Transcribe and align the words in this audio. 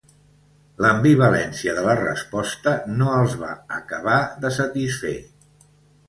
L'ambivalència 0.83 1.75
de 1.79 1.83
la 1.87 1.93
resposta 1.99 2.73
no 3.01 3.09
els 3.17 3.35
va 3.41 3.51
acabar 3.77 4.15
de 4.47 4.51
satisfer. 4.57 5.13